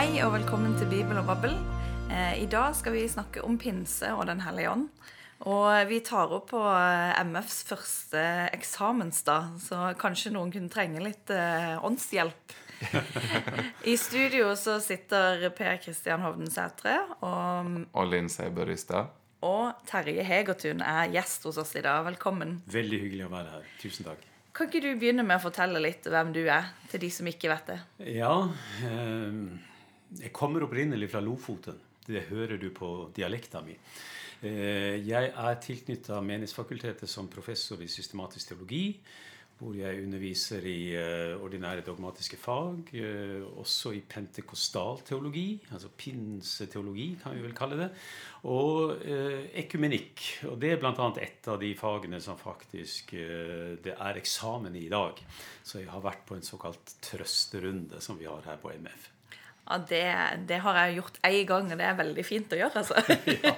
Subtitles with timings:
[0.00, 1.52] Hei og velkommen til Bibel og Babbel.
[2.08, 4.86] Eh, I dag skal vi snakke om pinse og Den hellige ånd.
[5.44, 11.28] Og vi tar opp på eh, MFs første eksamensdag, så kanskje noen kunne trenge litt
[11.36, 12.56] eh, åndshjelp.
[13.92, 19.12] I studio så sitter Per Kristian Hovden Sætre, og, Og Linn Seiberystad.
[19.44, 22.06] og Terje Hegertun er gjest hos oss i dag.
[22.08, 22.62] Velkommen.
[22.72, 23.72] Veldig hyggelig å være her.
[23.84, 24.24] Tusen takk.
[24.56, 27.52] Kan ikke du begynne med å fortelle litt hvem du er, til de som ikke
[27.52, 27.82] vet det?
[28.16, 28.48] Ja,
[28.88, 29.68] eh,
[30.18, 31.78] jeg kommer opprinnelig fra Lofoten.
[32.06, 33.76] Det hører du på dialekta mi.
[34.40, 38.94] Eh, jeg er tilknytta Menighetsfakultetet som professor i systematisk teologi,
[39.60, 47.10] hvor jeg underviser i eh, ordinære dogmatiske fag, eh, også i pentekostal teologi, altså pinseteologi,
[47.20, 47.90] kan vi vel kalle det,
[48.48, 48.96] og
[49.60, 50.24] ekumenikk.
[50.48, 51.12] Og det er bl.a.
[51.20, 55.20] et av de fagene som faktisk det er eksamen i i dag.
[55.62, 59.10] Så jeg har vært på en såkalt trøsterunde som vi har her på MF.
[59.70, 60.04] Ja, det,
[60.50, 62.94] det har jeg gjort én gang, og det er veldig fint å gjøre, altså.
[63.46, 63.52] Ja,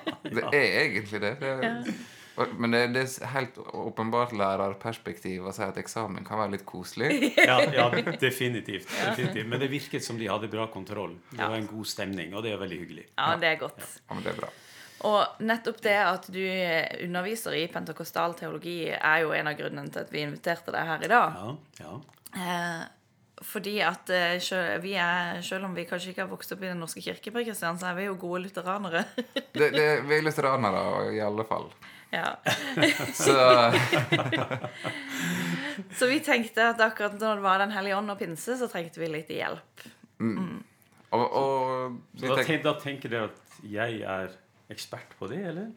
[0.51, 1.31] Det er egentlig det.
[1.41, 1.95] det er,
[2.37, 6.65] og- Men det, det er helt åpenbart lærerperspektiv å si at eksamen kan være litt
[6.69, 7.11] koselig.
[7.49, 7.89] Ja, ja
[8.21, 9.49] definitivt, definitivt.
[9.49, 11.17] Men det virket som de hadde bra kontroll.
[11.31, 13.07] Det var en god stemning, og det er veldig hyggelig.
[13.19, 13.81] Ja, det er godt.
[13.85, 14.53] Ja, men det er bra.
[15.03, 16.41] Og nettopp det at du
[17.05, 21.03] underviser i pentakostal teologi, er jo en av grunnene til at vi inviterte deg her
[21.03, 21.39] i dag.
[21.41, 21.95] Ja, ja.
[23.43, 26.71] Eh, fordi at eh, vi er, selv om vi kanskje ikke har vokst opp i
[26.71, 29.05] Den norske kirke, på Kristian, så er vi jo gode lutheranere.
[29.53, 31.69] Det, det, vi er lutheranere i alle fall.
[32.11, 32.37] ja.
[33.25, 33.35] Så
[35.97, 39.01] Så vi tenkte at akkurat når det var Den hellige ånd og pinse, så trengte
[39.01, 39.85] vi litt hjelp.
[41.13, 44.33] Og, og Så vi da, tenk, da tenker dere at jeg er
[44.73, 45.69] ekspert på det, eller?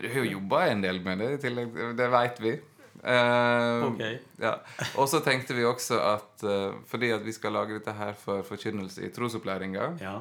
[0.00, 1.74] Du har jo jobba en del med det i tillegg.
[1.98, 2.54] Det veit vi.
[3.02, 4.02] Eh, Ok.
[4.38, 4.54] ja.
[4.96, 8.42] Og så tenkte vi også at uh, fordi at vi skal lage dette her for
[8.42, 10.18] forkynnelse i trosopplæringa Ja.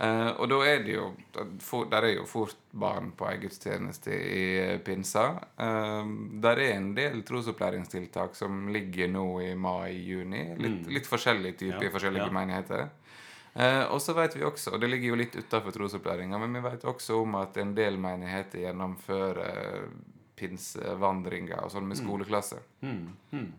[0.00, 1.14] uh, og da er det jo
[1.60, 5.24] for, Der er jo fort barn på ei gudstjeneste i eh, pinsa.
[5.58, 6.04] Eh,
[6.42, 10.56] der er en del trosopplæringstiltak som ligger nå i mai-juni.
[10.58, 12.32] Litt, litt forskjellig type Ja, i forskjellige ja.
[12.34, 12.88] menigheter.
[13.54, 16.60] Eh, og så vet vi også, og det ligger jo litt utafor trosopplæringa, men vi
[16.68, 19.86] vet også om at en del menigheter gjennomfører
[20.36, 22.58] pinsevandringer og sånn med skoleklasse.
[22.82, 23.52] Mm, mm.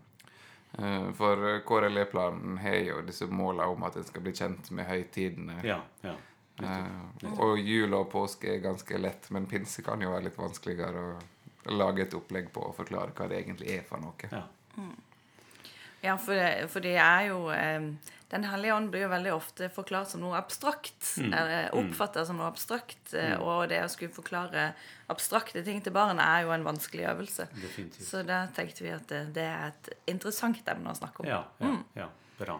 [0.77, 5.59] Eh, for KRLE-planen har jo disse måla om at en skal bli kjent med høytidene.
[5.63, 6.15] ja, ja.
[6.55, 11.01] Uh, og jul og påske er ganske lett, men pinse kan jo være litt vanskeligere
[11.03, 14.29] å lage et opplegg på og forklare hva det egentlig er for noe.
[14.31, 14.45] ja.
[16.05, 16.37] Ja, for,
[16.71, 17.87] for det er jo eh,
[18.31, 20.97] Den hellige ånd blir jo veldig ofte forklart som noe abstrakt.
[21.21, 21.33] Mm.
[21.33, 23.13] Eller oppfattet som noe abstrakt.
[23.13, 23.41] Mm.
[23.45, 24.71] Og det å skulle forklare
[25.11, 27.47] abstrakte ting til barn er jo en vanskelig øvelse.
[27.53, 28.07] Definitivt.
[28.07, 31.29] Så da tenkte vi at det, det er et interessant emne å snakke om.
[31.29, 32.11] Ja, ja, ja.
[32.35, 32.57] Bra.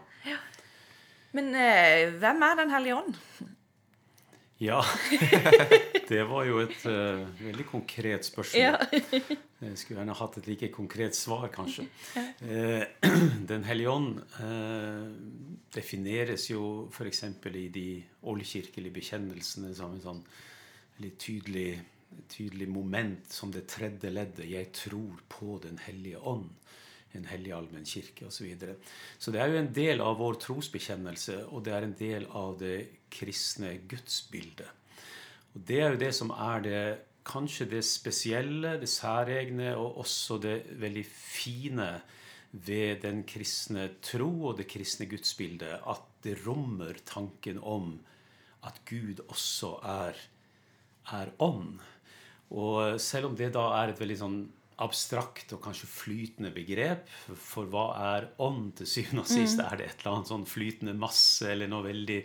[1.35, 3.17] Men eh, hvem er Den hellige ånd?
[4.57, 4.85] Ja.
[6.07, 8.77] Det var jo et uh, veldig konkret spørsmål.
[9.65, 11.87] Jeg skulle gjerne hatt et like konkret svar, kanskje.
[12.45, 12.85] Uh,
[13.51, 15.09] Den hellige ånd uh,
[15.73, 17.23] defineres jo f.eks.
[17.49, 17.87] i de
[18.29, 20.21] oldkirkelige bekjennelsene som en sånn
[21.01, 21.81] litt tydelig,
[22.31, 24.45] tydelig moment som det tredje leddet.
[24.45, 26.53] 'Jeg tror på Den hellige ånd'.
[27.15, 28.37] En hellig allmenn kirke osv.
[28.37, 28.77] Så, videre.
[29.19, 32.57] så det er jo en del av vår trosbekjennelse, og det er en del av
[32.59, 32.77] det
[33.13, 34.71] kristne gudsbildet.
[35.55, 36.81] Og det er jo det som er det
[37.25, 41.89] kanskje det spesielle, det særegne, og også det veldig fine
[42.51, 45.81] ved den kristne tro og det kristne gudsbildet.
[45.87, 47.97] At det rommer tanken om
[48.65, 50.19] at Gud også er,
[51.13, 51.79] er ånd.
[52.55, 54.39] Og selv om det da er et veldig sånn
[54.83, 57.07] abstrakt og kanskje flytende begrep,
[57.39, 59.61] for hva er ånd til syvende og sist?
[59.63, 62.19] Er det et eller annet sånn flytende masse eller noe veldig,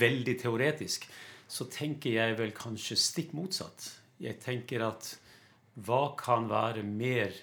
[0.00, 1.06] veldig teoretisk?
[1.46, 3.90] Så tenker jeg vel kanskje stikk motsatt.
[4.22, 5.12] Jeg tenker at
[5.86, 7.34] hva kan være mer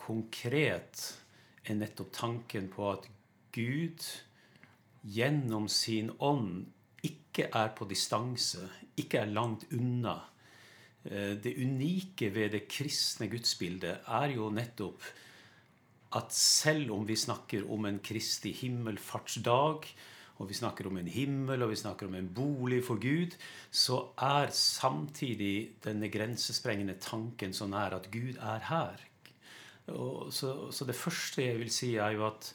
[0.00, 1.02] konkret
[1.66, 3.08] enn nettopp tanken på at
[3.56, 4.04] Gud
[5.06, 6.66] gjennom sin ånd
[7.06, 8.62] ikke er på distanse,
[8.98, 10.18] ikke er langt unna.
[11.10, 15.02] Eh, Det unike ved det kristne gudsbildet er jo nettopp
[16.16, 19.86] at selv om vi snakker om en Kristi himmelfartsdag,
[20.36, 23.36] og vi snakker om en himmel, og vi snakker om en bolig for Gud,
[23.70, 29.00] så er samtidig denne grensesprengende tanken så nær at Gud er her.
[29.86, 32.52] Så, så det første jeg vil si, er jo at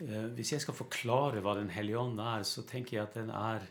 [0.00, 3.30] eh, hvis jeg skal forklare hva Den hellige ånd er, så tenker jeg at den
[3.30, 3.66] er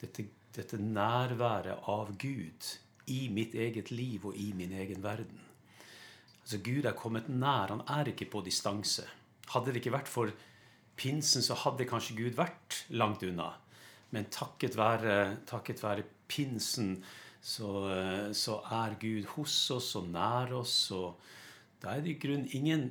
[0.00, 2.78] dette, dette nærværet av Gud
[3.10, 5.40] i mitt eget liv og i min egen verden.
[6.42, 7.74] Altså Gud er kommet nær.
[7.74, 9.04] Han er ikke på distanse.
[9.52, 10.32] Hadde det ikke vært for
[10.98, 13.52] pinsen, så hadde kanskje Gud vært langt unna.
[14.10, 15.18] Men takket være,
[15.48, 16.96] takket være pinsen
[17.40, 17.68] så,
[18.34, 20.90] så, er Gud hos oss og nær oss.
[20.96, 21.20] og
[21.82, 22.88] Da er det i grunnen ingen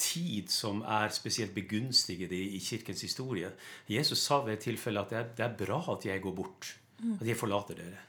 [0.00, 3.50] tid som er spesielt begunstiget i, i kirkens historie.
[3.88, 6.76] Jesus sa ved et tilfelle at det er, det er bra at jeg går bort.
[7.20, 8.06] At jeg forlater dere.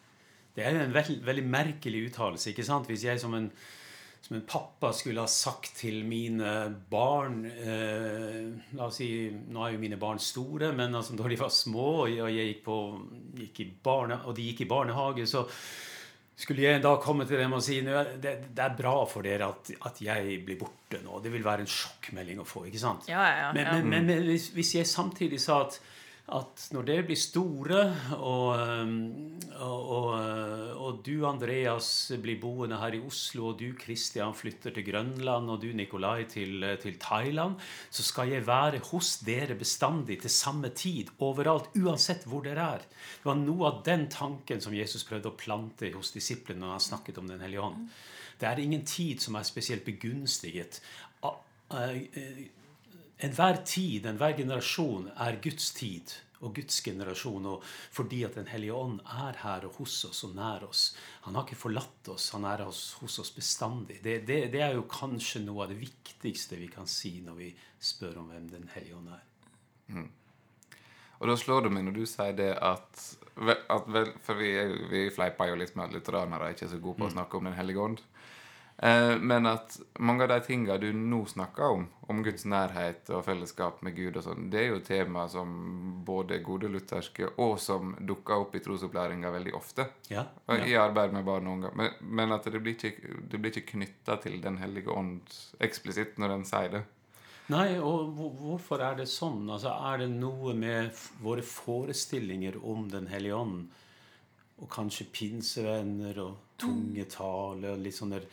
[0.55, 2.51] Det er jo en veld, veldig merkelig uttalelse.
[2.51, 2.89] ikke sant?
[2.91, 3.51] Hvis jeg som en
[4.21, 6.49] som en pappa skulle ha sagt til mine
[6.91, 11.39] barn eh, La oss si, Nå er jo mine barn store, men altså, da de
[11.41, 12.77] var små og jeg gikk på,
[13.41, 15.41] gikk barne, og de gikk i barnehage, så
[16.37, 19.73] skulle jeg da komme til dem og si det, det er bra for dere at,
[19.89, 21.19] at, jeg blir borte nå.
[21.21, 22.63] Det vil være en sjokkmelding å få.
[22.69, 23.09] ikke sant?
[23.11, 23.49] Ja, ja, ja.
[23.57, 25.77] Men, men, men, men hvis, hvis jeg samtidig sa at
[26.31, 27.79] at når dere blir store,
[28.15, 28.59] og,
[29.57, 30.11] og, og,
[30.77, 31.89] og, du, Andreas,
[32.21, 36.63] blir boende her i Oslo, og du, Kristian, flytter til Grønland, og du, Nikolai, til,
[36.83, 37.57] til, Thailand,
[37.89, 42.87] så skal jeg være hos dere bestandig til samme tid, overalt, uansett hvor dere er.
[43.17, 46.89] Det var noe av den tanken som Jesus prøvde å plante hos disiplene når han
[46.91, 47.91] snakket om Den hellige ånd.
[48.39, 50.79] Det er ingen tid som er spesielt begunstiget.
[53.21, 57.45] Enhver tid, enhver generasjon er Guds tid og Guds generasjon.
[57.53, 60.95] Og fordi at Den hellige ånd er her og hos oss og nær oss.
[61.27, 64.01] Han har ikke forlatt oss, han er hos, hos oss bestandig.
[64.03, 67.51] Det, det, det, er jo kanskje noe av det viktigste vi kan si når vi
[67.79, 69.23] spør om hvem Den hellige ånd er.
[69.91, 70.09] Mm.
[71.21, 73.01] Og da slår det meg når du sier det at,
[73.69, 74.55] at vel, For vi,
[74.89, 77.17] vi fleiper jo litt med at lutheranere er ikke så gode på å mm.
[77.19, 78.01] snakke om Den hellige ånd.
[78.83, 83.21] Eh, men at mange av de tingene du nå snakker om, om Guds nærhet og
[83.27, 85.51] fellesskap med Gud, og sånn, det er jo tema som
[86.05, 89.85] både gode lutherske og som dukker opp i trosopplæringa veldig ofte.
[90.09, 90.57] Ja, ja.
[90.65, 91.73] I arbeid med barn og unge.
[91.77, 95.29] Men, men, at det blir ikke, det blir ikke knytta til Den hellige ånd
[95.61, 96.83] eksplisitt når den sier det.
[97.53, 99.43] Nei, og hvorfor er det sånn?
[99.45, 100.89] Altså, Er det noe med
[101.21, 103.65] våre forestillinger om Den hellige ånd,
[104.61, 108.25] og kanskje pinsevenner og tungetale og litt sånn der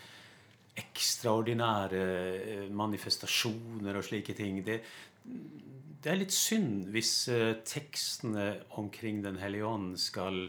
[0.78, 4.60] ekstraordinære eh, manifestasjoner og slike ting.
[4.66, 4.78] Det,
[5.24, 10.46] det er litt synd hvis uh, tekstene omkring Den hellige ånd skal,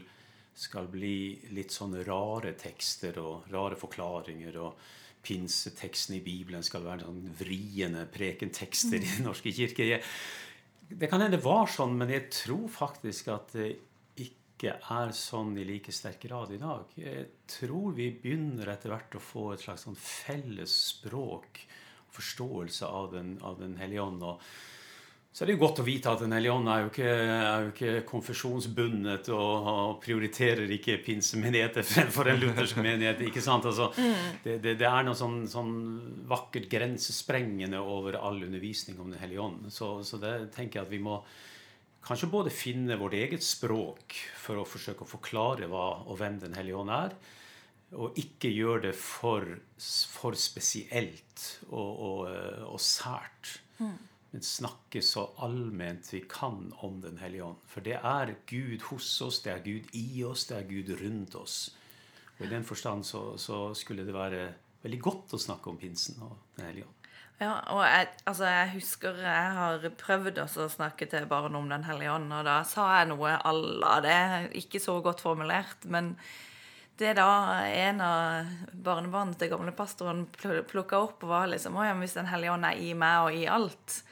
[0.54, 4.60] skal, bli litt sånne rare tekster og rare forklaringer.
[4.62, 4.78] og
[5.20, 10.00] Pinseteksten i Bibelen skal være sånn vriende prekentekster i Den norske kirke.
[10.90, 13.74] Det kan hende det var sånn, men jeg tror faktisk at det
[14.60, 16.90] ikke er sånn i like sterk grad i dag.
[17.00, 21.62] Jeg tror vi begynner etter hvert å få et slags sånn felles språk,
[22.12, 24.24] forståelse av Den, av den hellige ånd.
[25.32, 27.62] så er det jo godt å vite at Den hellige ånd er jo ikke, er
[27.62, 33.22] jo ikke konfesjonsbundet og, og, prioriterer ikke pinsemenigheter fremfor en luthersk menighet.
[33.30, 33.64] ikke sant?
[33.64, 34.42] Altså, mm.
[34.44, 35.72] det, det, det, er noe sånn, sånn,
[36.28, 39.72] vakkert grensesprengende over all undervisning om Den hellige ånd.
[39.72, 41.22] Så, så det tenker jeg at vi må
[42.04, 46.56] kanskje både finne vårt eget språk for å forsøke å forklare hva og hvem Den
[46.58, 47.16] hellige ånd er,
[47.98, 49.46] og ikke gjøre det for,
[50.14, 52.20] for spesielt og, og,
[52.70, 53.56] og sært.
[53.80, 53.96] Mm.
[54.30, 57.64] Men snakke så allment vi kan om Den hellige ånd.
[57.66, 61.34] For det er Gud hos oss, det er Gud i oss, det er Gud rundt
[61.40, 61.58] oss.
[62.38, 64.46] Og I den forstand så, så skulle det være
[64.84, 66.99] veldig godt å snakke om pinsen og Den hellige ånd.
[67.40, 71.86] Ja, og jeg, altså jeg husker jeg har prøvd å snakke til barn om Den
[71.86, 74.18] hellige ånd, og da sa jeg noe à la det.
[74.60, 76.12] Ikke så godt formulert, men
[77.00, 78.50] det da en av
[78.84, 82.76] barnebarna til gamle pastoren plukka opp, var liksom Å ja, hvis Den hellige ånd er
[82.76, 84.02] i meg og i alt,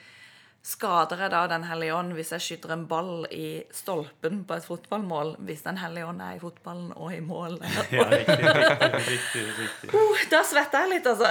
[0.67, 4.67] Skader jeg da Den hellige ånd hvis jeg skyter en ball i stolpen på et
[4.67, 7.57] fotballmål, hvis Den hellige ånd er i fotballen og i mål?
[7.95, 9.91] ja, riktig, riktig, riktig, riktig.
[9.95, 11.29] Uh, da svetter jeg litt, altså.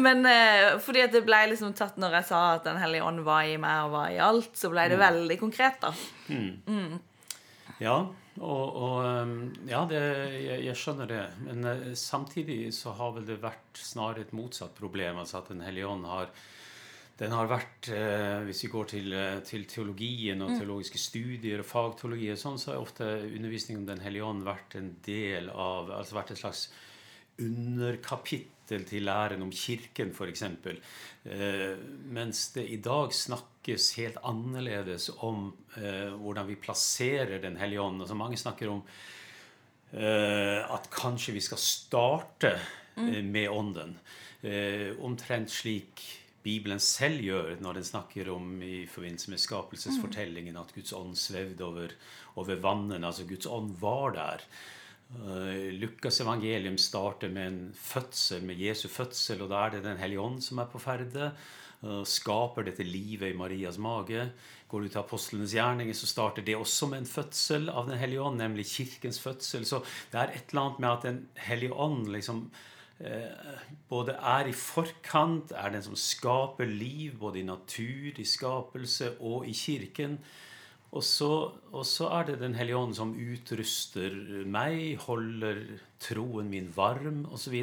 [0.06, 3.24] Men eh, fordi at det ble liksom tatt når jeg sa at Den hellige ånd
[3.26, 5.06] var i meg og var i alt, så ble det mm.
[5.06, 5.94] veldig konkret, da.
[6.28, 6.52] Mm.
[6.68, 7.00] Mm.
[7.82, 7.96] Ja,
[8.40, 10.00] og, og, um, ja, det,
[10.38, 11.24] jeg, jeg, skjønner det.
[11.48, 15.18] Men uh, samtidig så har vel det vært snarere et motsatt problem.
[15.24, 16.30] Altså at Den hellige ånd har
[17.22, 20.58] den har vært, eh, Hvis vi går til, eh, til, teologien og mm.
[20.58, 24.74] teologiske studier og fagteologi, og sånn, så har ofte undervisningen om Den hellige ånd vært
[24.76, 26.64] en del av altså vært et slags
[27.38, 30.42] underkapittel til læren om Kirken, f.eks.
[30.42, 31.76] Eh,
[32.10, 38.02] mens det i dag snakkes helt annerledes om eh, hvordan vi plasserer Den hellige ånd.
[38.02, 38.82] Altså, mange snakker om
[39.92, 42.56] eh, at kanskje vi skal starte
[42.96, 43.08] mm.
[43.08, 43.96] eh, med Ånden.
[44.98, 46.00] omtrent slik
[46.42, 51.64] Bibelen selv gjør når den snakker om i forbindelse med skapelsesfortellingen at Guds ånd svevde
[51.64, 51.94] over,
[52.34, 53.06] over vannene.
[53.06, 54.46] Altså Guds ånd var der.
[55.12, 60.00] Uh, Lukas evangelium starter med en fødsel, med Jesu fødsel, og da er det Den
[60.00, 61.32] hellige ånd som er på ferde.
[61.82, 64.30] Uh, skaper dette livet i Marias mage.
[64.68, 68.22] Går du til apostlenes gjerninger, så starter det også med en fødsel av Den hellige
[68.22, 69.66] ånd, nemlig kirkens fødsel.
[69.68, 72.46] Så det er et eller annet med at Den hellige ånd liksom
[73.90, 79.48] både er i forkant, er den som skaper liv, både i natur, i skapelse og
[79.48, 80.18] i kirken.
[80.92, 81.30] Og så,
[81.72, 84.12] og så, er det Den hellige ånd som utruster
[84.44, 85.62] meg, holder
[86.02, 87.56] troen min varm osv.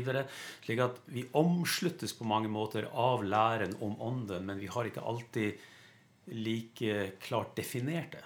[0.65, 5.05] Slik at vi omsluttes på mange måter av læren om Ånden, men vi har ikke
[5.05, 5.61] alltid
[6.33, 8.25] like klart definert det.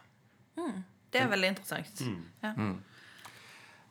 [0.55, 0.83] Mm.
[1.11, 2.01] Det er veldig interessant.
[2.07, 2.23] Mm.
[2.41, 2.53] Ja.
[2.57, 2.77] Mm.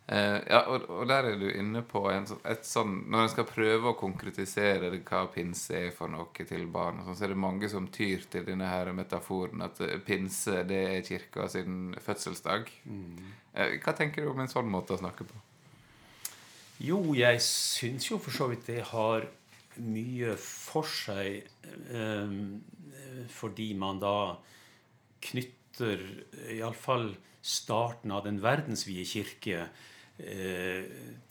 [0.06, 3.46] Eh, ja, og, og, der er du inne på en, et sånn Når en skal
[3.46, 7.70] prøve å konkretisere hva pinse er for noe til barn, sånn, så er det mange
[7.70, 12.72] som tyr til denne her metaforen at eh, pinse det er kirka sin fødselsdag.
[12.82, 13.30] Mm.
[13.54, 15.44] Eh, hva tenker du om en sånn måte å snakke på?
[16.82, 19.28] Jo, jeg syns jo for så vidt det har
[19.86, 21.46] mye for seg,
[21.94, 22.34] eh,
[23.30, 24.16] fordi man da
[25.22, 26.02] knytter
[26.50, 29.64] iallfall starten av den verdensvide kirke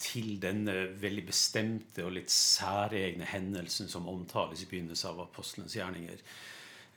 [0.02, 6.24] til denne veldig bestemte og litt særegne hendelsen som omtales i begynnelsen av apostelens gjerninger.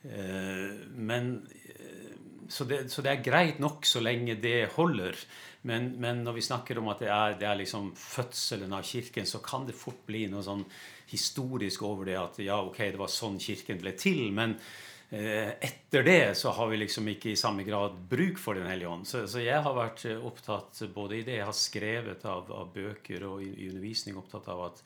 [0.05, 2.15] Eh, men, eh,
[2.49, 5.17] så, det, så det er greit nok så lenge det holder.
[5.65, 9.25] Men, men når vi snakker om at det er, det er liksom fødselen av Kirken,
[9.25, 10.65] så kan det fort bli noe sånn
[11.09, 14.27] historisk over det at ja, ok, det var sånn Kirken ble til.
[14.33, 18.67] men Eh, etter det så har vi liksom ikke i samme grad bruk for Den
[18.67, 19.07] hellige ånd.
[19.07, 22.71] Så, så, jeg har vært eh, opptatt, både i det jeg har skrevet av, av
[22.73, 24.81] bøker og i, i, undervisning, opptatt av at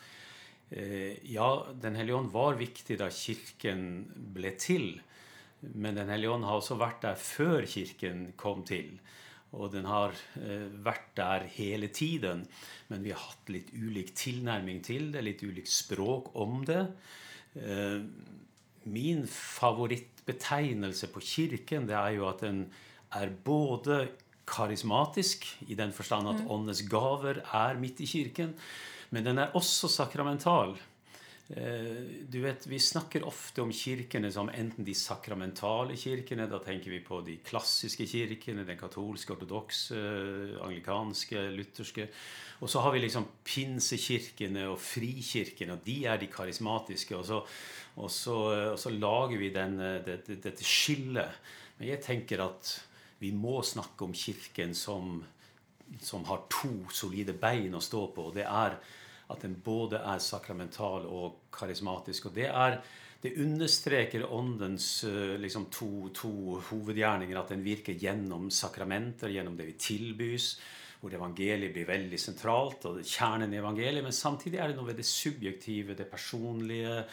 [0.76, 3.86] eh, ja, Den hellige ånd var viktig da Kirken
[4.36, 4.92] ble til.
[5.74, 9.00] Men Den hellige ånd har også vært der før Kirken kom til.
[9.58, 12.44] Og den har eh, vært der hele tiden.
[12.92, 16.84] Men vi har hatt litt ulik tilnærming til det, litt ulikt språk om det.
[17.58, 18.04] Eh,
[18.90, 22.68] min favoritt betegnelse på Kirken, det er jo at den
[23.18, 24.08] er både
[24.50, 26.52] karismatisk, i den forstand at mm.
[26.52, 28.56] åndens gaver er midt i kirken,
[29.10, 30.76] men den er også sakramental.
[31.50, 36.46] Eh, du vet, Vi snakker ofte om kirkene som enten de sakramentale kirkene.
[36.50, 39.98] Da tenker vi på de klassiske kirkene, den katolske, ortodokse,
[40.62, 42.06] anglikanske, lutherske.
[42.62, 47.18] Og så har vi liksom pinsekirkene og frikirkene, og de er de karismatiske.
[47.18, 47.42] Og så,
[47.98, 48.38] og så,
[48.76, 51.42] og så lager vi den, dette, dette skillet.
[51.80, 52.76] Men jeg tenker at
[53.20, 55.24] vi må snakke om Kirken som,
[56.00, 58.30] som har to solide bein å stå på.
[58.30, 58.78] og det er
[59.30, 62.30] at den både er sakramental og karismatisk.
[62.30, 62.80] Og det, er,
[63.22, 64.90] det understreker åndens
[65.42, 66.34] liksom, to, to,
[66.72, 67.38] hovedgjerninger.
[67.38, 70.54] At den virker gjennom sakramenter, gjennom det vi tilbys.
[71.00, 74.04] Hvor evangeliet blir veldig sentralt, og er kjernen i evangeliet.
[74.04, 77.04] Men samtidig er det noe ved det subjektive, det personlige,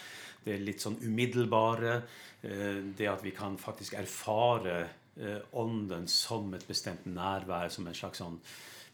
[0.46, 2.00] det litt sånn umiddelbare.
[2.42, 4.86] Det at vi kan faktisk erfare
[5.56, 8.40] ånden som et bestemt nærvær, som en slags sånn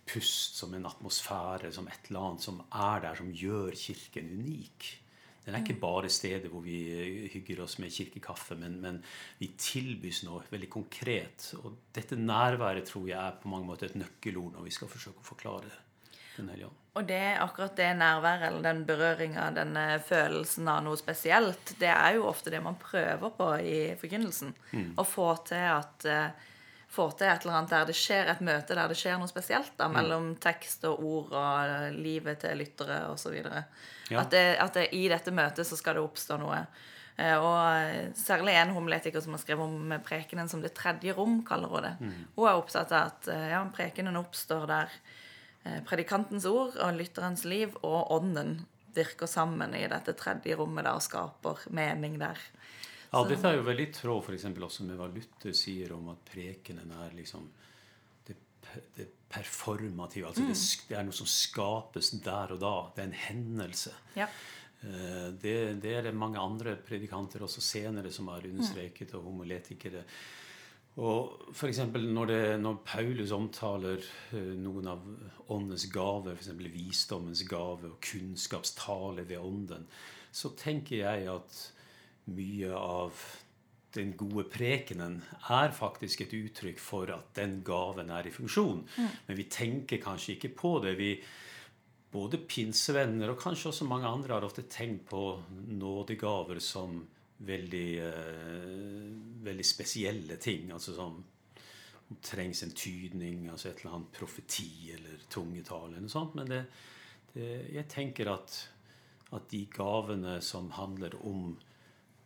[0.08, 4.90] pust, som en atmosfære, som et eller annet som er der, som gjør Kirken unik.
[5.42, 9.00] Den er ikke bare stedet hvor vi eh, hygger oss med kirkekaffe, men, men
[9.40, 11.48] vi tilbys noe veldig konkret.
[11.58, 15.24] Og dette nærværet tror jeg er på mange måter et nøkkelord når vi skal forsøke
[15.24, 15.72] å forklare
[16.36, 16.78] Den hellige ånd.
[16.92, 22.18] Og det akkurat det nærværet eller den berøringa, den følelsen av noe spesielt, det er
[22.18, 24.54] jo ofte det man prøver på i forkynnelsen.
[24.76, 24.90] Mm.
[25.00, 26.06] Å få til at
[26.92, 29.30] uh, få til et eller annet der det skjer et møte der det skjer noe
[29.30, 29.96] spesielt da, mm.
[29.96, 33.38] mellom tekst og ord og livet til lyttere osv.
[34.10, 34.20] Ja.
[34.20, 36.64] At, det, at det, i dette møtet så skal det oppstå noe.
[37.16, 41.72] Eh, og særlig en homiletiker som har skrevet om prekenen som det tredje rom, kaller
[41.72, 41.94] hun det.
[42.00, 42.20] Mm.
[42.36, 44.94] Hun er opptatt av at eh, ja, prekenen oppstår der
[45.64, 50.98] eh, predikantens ord og lytterens liv og ånden virker sammen i dette tredje rommet der
[50.98, 52.40] og skaper mening der.
[53.12, 54.46] Ja, dette er jo veldig i tråd f.eks.
[54.48, 57.44] også med hva Luther sier om at prekenen er liksom
[58.24, 58.38] det,
[58.96, 60.30] det performative.
[60.30, 60.48] Altså mm.
[60.48, 62.74] det, det, er noe som skapes der og da.
[62.94, 63.92] Det er en hendelse.
[64.16, 64.28] Ja.
[64.82, 70.06] Eh, det, det, er det mange andre predikanter også senere som har understreket, og homoletikere.
[71.02, 74.00] Og for når, når Paulus omtaler
[74.32, 75.04] eh, noen av
[75.52, 76.52] åndens gaver, f.eks.
[76.72, 79.86] visdommens gave og kunnskapstale ved ånden,
[80.32, 81.62] så tenker jeg at
[82.30, 83.24] mye av
[83.92, 85.18] den gode prekenen
[85.52, 88.84] er faktisk et uttrykk for at den gaven er i funksjon.
[88.96, 89.08] Mm.
[89.26, 90.94] Men vi tenker kanskje ikke på det.
[91.00, 91.10] Vi,
[92.12, 95.26] både pinsevenner og kanskje også mange andre har ofte tenkt på
[95.76, 97.02] nådegaver som
[97.42, 100.70] veldig, uh, veldig spesielle ting.
[100.72, 101.20] Altså som
[102.22, 106.36] trengs en tydning, altså et eller annet profeti eller tungetale eller noe sånt.
[106.38, 106.62] Men det,
[107.34, 108.56] det, jeg tenker at,
[109.36, 111.52] at de gavene som handler om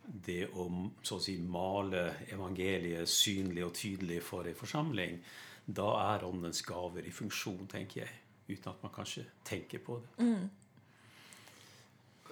[0.07, 0.67] det å
[1.03, 5.17] så å si male evangeliet synlig og tydelig for en forsamling,
[5.65, 8.13] da er åndens gaver i funksjon, tenker jeg.
[8.47, 10.23] Uten at man kanskje tenker på det.
[10.23, 10.47] Mm.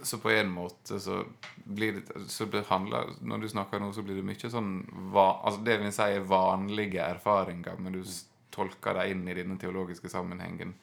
[0.04, 1.22] Så på en måte så
[1.64, 4.72] blir det, så det handler, Når du snakker nå, så blir det mye sånn
[5.12, 8.02] va, altså Det vil si er vanlige erfaringer, men du
[8.52, 10.74] tolker dem inn i denne teologiske sammenhengen.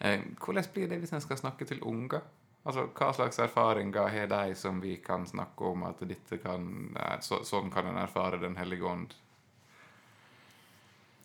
[0.00, 2.24] Eh, hvordan blir det hvis en skal snakke til unger?
[2.68, 6.92] Altså, Hva slags erfaringer har de som vi kan snakke om at dette kan,
[7.24, 9.14] så, sånn kan en erfare Den hellige ånd?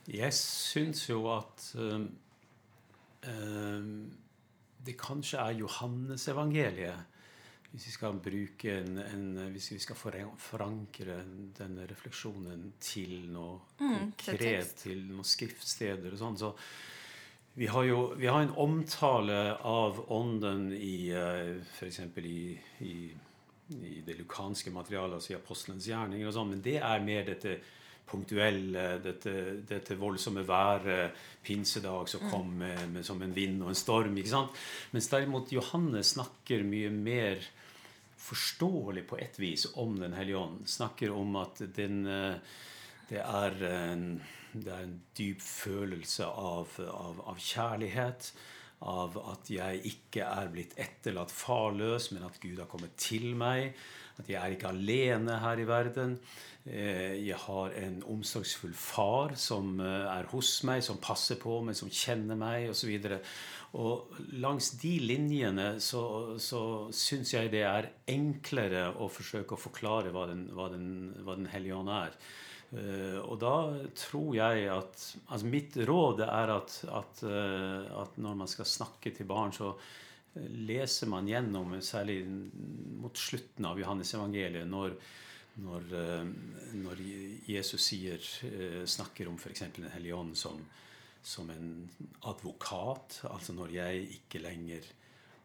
[0.07, 2.05] Jeg syns jo at øh,
[4.83, 7.09] det kanskje er Johannesevangeliet
[7.73, 11.15] hvis vi skal bruke en, en, hvis vi skal forankre
[11.57, 16.51] denne refleksjonen til noe mm, konkret, til noen skriftsteder og sånn, så
[17.53, 21.99] vi har jo vi har en omtale av ånden i eh, f.eks.
[22.17, 22.95] I, i,
[23.69, 27.57] i, det lukanske materialet, altså i apostelens gjerninger og sånn, men det er mer dette
[28.09, 29.33] punktuelle, dette,
[29.67, 32.31] dette voldsomme været, pinsedag som mm.
[32.33, 34.17] kom med, med, som en vind og en storm.
[34.17, 34.63] ikke sant?
[34.91, 37.41] Mens derimot Johannes snakker mye mer
[38.23, 40.67] forståelig på et vis om Den hellige ånd.
[40.69, 42.35] Snakker om at den, eh,
[43.09, 44.21] det, er en,
[44.53, 48.33] det er en dyp følelse av, av, av, kjærlighet.
[48.83, 53.71] Av at jeg ikke er blitt etterlatt farløs, men at Gud har kommet til meg.
[54.19, 56.17] At jeg er ikke alene her i verden.
[56.67, 61.79] Eh, jeg har en omsorgsfull far som eh, er hos meg, som passer på meg,
[61.79, 62.93] som kjenner meg osv.
[63.79, 66.03] Og langs de linjene så,
[66.37, 70.89] så syns jeg det er enklere å forsøke å forklare hva Den, hva den,
[71.25, 72.19] hva den hellige ånd er.
[72.73, 73.55] Uh, og da
[73.93, 79.13] tror jeg at altså Mitt råd er at, at, uh, at, når man skal snakke
[79.13, 79.73] til barn, så
[80.33, 84.95] leser man gjennom, særlig mot slutten av Johannes evangeliet, når,
[85.61, 85.93] når,
[86.81, 87.03] når
[87.45, 88.17] Jesus sier,
[88.89, 89.67] snakker om f.eks.
[89.75, 90.57] Den hellige ånd som,
[91.21, 91.69] som en
[92.25, 93.19] advokat.
[93.29, 94.89] Altså når jeg ikke lenger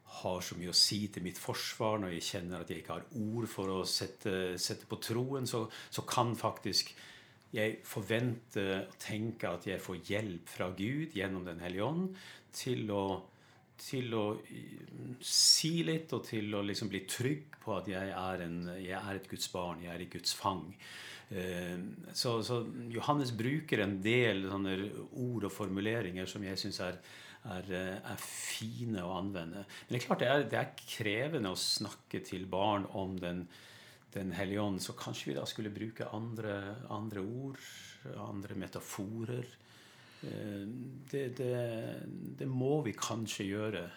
[0.09, 3.09] har så mye å si til mitt forsvar, når jeg kjenner at jeg ikke har
[3.21, 6.95] ord for å sette, sette på troen, så, så, kan faktisk
[7.55, 12.09] jeg forventer og tenke at jeg får hjelp fra Gud gjennom Den hellige ånd
[12.53, 13.05] til å,
[13.81, 14.25] til å
[15.25, 19.21] si litt og til å liksom bli trygg på at jeg er, en, jeg er
[19.21, 20.67] et Guds barn, jeg er i Guds fang.
[21.29, 21.79] Eh,
[22.17, 27.01] så, så, Johannes bruker en del ord og formuleringer som jeg syns er,
[27.45, 29.65] er, eh, er, fine å anvende.
[29.65, 33.45] Men det er klart det er, det er krevende å snakke til barn om Den,
[34.15, 37.61] den hellige ånd, så kanskje vi da skulle bruke andre, andre ord,
[38.19, 39.47] andre metaforer.
[40.23, 40.65] Eh,
[41.11, 41.55] det, det,
[42.39, 43.89] det må vi kanskje gjøre.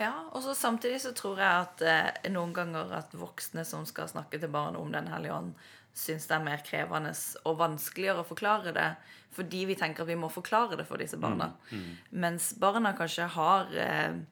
[0.00, 4.10] Ja, og så samtidig så tror jeg at eh, noen ganger at voksne som skal
[4.10, 5.54] snakke til barn om Den hellige ånd,
[5.94, 7.12] syns det er mer krevende
[7.44, 8.92] og vanskeligere å forklare det
[9.32, 11.50] fordi vi tenker at vi må forklare det for disse barna.
[11.70, 11.92] Mm, mm.
[12.20, 14.31] Mens barna kanskje har eh, eh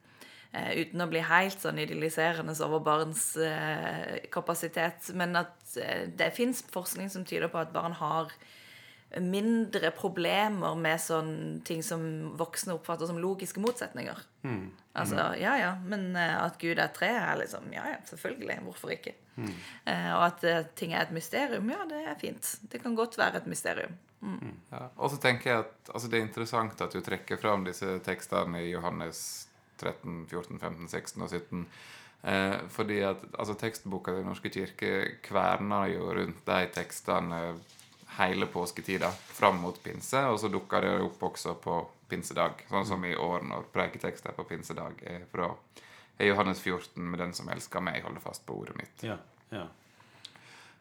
[0.51, 6.65] uten å bli helt sånn idylliserende over barns eh, kapasitet, men at eh, det fins
[6.75, 8.33] forskning som tyder på at barn har
[9.11, 12.03] mindre problemer med sånne ting som
[12.39, 14.19] voksne oppfatter som logiske motsetninger.
[14.47, 14.69] Mm.
[14.99, 18.59] Altså, ja ja, men eh, at Gud er tre, er liksom Ja ja, selvfølgelig.
[18.67, 19.15] Hvorfor ikke?
[19.37, 19.53] Mm.
[19.87, 22.57] Eh, og at ting er et mysterium, ja, det er fint.
[22.71, 23.95] Det kan godt være et mysterium.
[24.21, 24.35] Mm.
[24.35, 24.59] mm.
[24.73, 24.83] Ja.
[24.99, 28.67] Og så tenker jeg at altså, det er interessant at du trekker fram disse tekstene
[28.67, 29.50] i Johannes
[29.81, 31.67] 13, 14, 15, 16 og 17.
[32.23, 34.93] Eh, fordi at altså, tekstboka til Den norske kirke
[35.25, 37.41] kverner jo rundt de tekstene
[38.19, 42.65] hele påsketida fram mot pinse, og så dukker det opp også på pinsedag.
[42.69, 45.53] Sånn som i år når preiketekster på pinsedag er fra
[46.21, 49.05] er Johannes 14 med 'Den som elsker meg, holder fast på ordet mitt'.
[49.07, 49.17] Ja,
[49.51, 49.67] ja.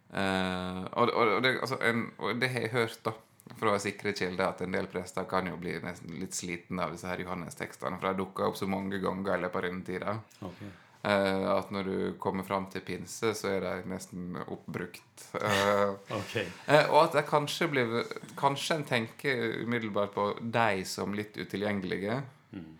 [0.10, 3.12] Eh, og, og, det, altså, en, og, det, har jeg hørt da
[3.58, 7.10] fra sikre kilder, at en del prester kan jo bli nesten litt slitne av disse
[7.10, 10.16] her Johannes-tekstene, for de dukker opp så mange ganger i løpet av denne tida.
[10.52, 10.72] Okay.
[11.00, 15.30] Uh, at når du kommer fram til pinse, så er de nesten oppbrukt.
[15.32, 16.44] Uh, okay.
[16.68, 17.94] uh, og at det kanskje blir
[18.40, 22.22] Kanskje en tenker umiddelbart på de som litt utilgjengelige.
[22.52, 22.76] Mm.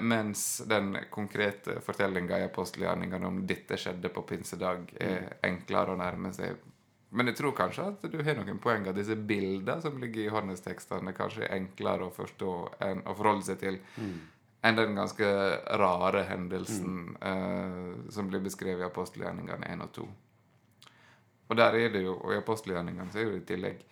[0.00, 5.36] mens den konkrete fortellinga i apostelgjerningene om 'dette skjedde på pinsedag', er mm.
[5.50, 6.56] enklere å nærme seg.
[7.10, 10.26] Men jeg tror kanskje at du har noen poeng at disse bildene som ligger i
[10.26, 13.80] Johannes-tekstene, kanskje er enklere å forstå enn å forholde seg til.
[13.96, 14.18] Mm
[14.60, 15.26] enn den ganske
[15.78, 17.22] rare hendelsen mm.
[17.22, 20.08] eh, som blir beskrevet i apostelgjerningene 1 og 2.
[21.48, 23.84] Og der er det jo, og i apostelgjerningene så er det i tillegg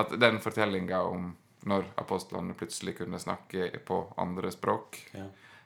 [0.00, 1.32] at den fortellinga om
[1.64, 4.98] når apostlene plutselig kunne snakke på andre språk.
[5.14, 5.24] Ja.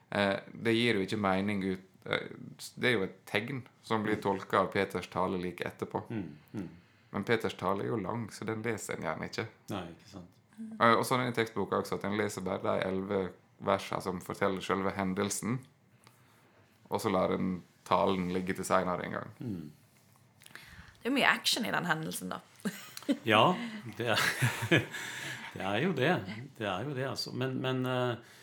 [0.09, 4.63] Eh, det gir jo ikke mening ut Det er jo et tegn som blir tolka
[4.63, 6.01] av Peters tale like etterpå.
[6.09, 6.67] Mm, mm.
[7.13, 9.45] Men Peters tale er jo lang, så den leser en gjerne ikke.
[9.73, 10.35] Nei, ikke sant.
[10.59, 13.21] Eh, Og sånn er det i tekstboka også, at en leser bare de elleve
[13.65, 15.59] versene som forteller selve hendelsen.
[16.89, 19.31] Og så lar en talen ligge til seinere en gang.
[19.39, 22.41] Det er jo mye action i den hendelsen, da.
[23.25, 23.55] Ja,
[23.97, 24.25] det er,
[25.55, 26.11] det er jo det.
[26.59, 27.31] Det er jo det, altså.
[27.33, 28.35] Men, men eh,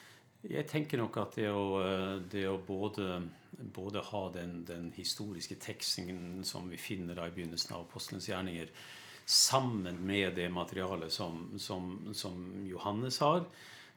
[0.57, 5.59] jeg tenker nok at det å, eh, det å både, både ha den, den historiske
[5.63, 8.71] teksten som vi finner da i begynnelsen av apostelens gjerninger,
[9.27, 13.43] sammen med det materialet som, som, som Johannes har,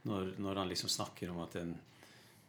[0.09, 1.75] når, når han liksom snakker om at den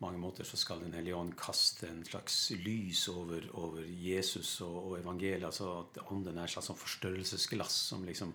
[0.00, 4.76] mange måter så skal Den hellige ånd kaste en slags lys over, over Jesus og,
[4.86, 5.44] og evangeliet.
[5.44, 8.32] altså at Ånden er et slags sånn forstørrelsesglass som liksom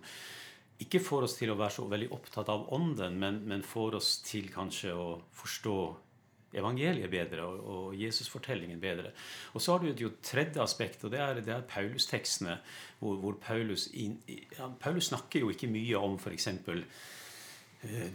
[0.84, 4.18] ikke får oss til å være så veldig opptatt av ånden, men, men får oss
[4.26, 5.76] til kanskje å forstå
[6.56, 9.12] evangeliet bedre og, og Jesus-fortellingen bedre.
[9.54, 12.58] Og så har du et tredje aspekt, og det er, er Paulus-tekstene.
[12.98, 16.48] Hvor, hvor Paulus, ja, Paulus snakker jo ikke mye om f.eks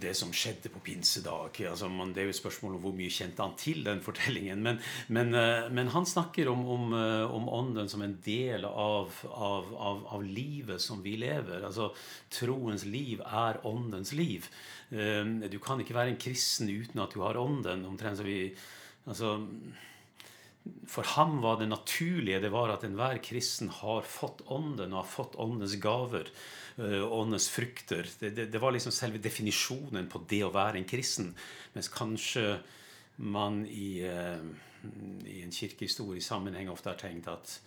[0.02, 1.60] det som skjedde på pinsedag.
[1.70, 4.64] Altså, man, det er jo et spørsmål om hvor mye kjente han til den fortellingen.
[4.66, 9.14] Men, men, eh, men han snakker om, om, eh, om ånden som en del av,
[9.30, 11.62] av, av, av livet som vi lever.
[11.68, 11.92] Altså,
[12.34, 14.50] troens liv er åndens liv.
[14.90, 17.86] Eh, Du kan ikke være en kristen uten at du har ånden.
[17.86, 18.56] Omtrent som vi
[19.06, 19.38] altså,
[20.90, 25.10] for ham var det naturlige det var at enhver kristen har fått ånden og har
[25.10, 26.30] fått åndens gaver.
[26.82, 28.10] Øh, åndens frukter.
[28.20, 31.32] Det, det, det var liksom selve definisjonen på det å være en kristen.
[31.76, 32.58] Mens kanskje
[33.22, 34.42] man i, eh,
[35.30, 37.60] i en kirkehistorisk sammenheng ofte har tenkt at,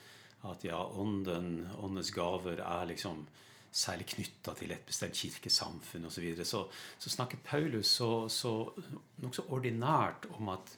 [0.51, 3.25] at ja, ånden, åndens gaver er liksom
[3.75, 6.27] særlig knytta til et bestemt kirkesamfunn osv.
[6.39, 6.67] Så, så
[6.99, 8.53] så snakker Paulus så, så
[9.23, 10.77] nokså ordinært om at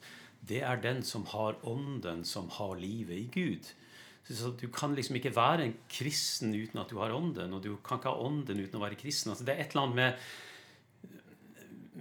[0.49, 3.68] det er den som har ånden, som har livet i Gud.
[4.27, 7.77] Så Du kan liksom ikke være en kristen uten at du har ånden, og du
[7.85, 9.31] kan ikke ha ånden uten å være kristen.
[9.33, 10.12] Altså det er et eller annet med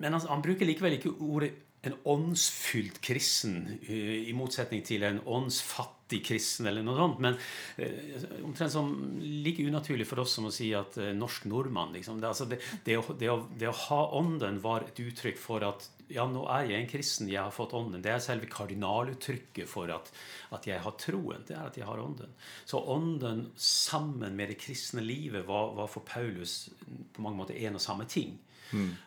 [0.02, 1.54] Men han, han bruker likevel ikke ordet
[1.90, 7.22] en åndsfylt kristen, eh, i motsetning til en åndsfattig kristen, eller noe sånt.
[7.24, 7.38] Men
[7.82, 11.94] eh, omtrent som like unaturlig for oss som å si at eh, norsk nordmann.
[11.96, 12.22] Liksom.
[12.22, 15.90] Det, altså det, det, å, å, det å ha ånden var et uttrykk for at
[16.14, 18.04] ja, nå er jeg en kristen, jeg har fått ånden.
[18.06, 20.12] Det er selve kardinaluttrykket for at,
[20.54, 21.46] at jeg har troen.
[21.48, 22.34] Det er at jeg har ånden.
[22.70, 26.68] Så ånden sammen med det kristne livet var, var for Paulus
[27.16, 28.38] på mange måter en og samme ting.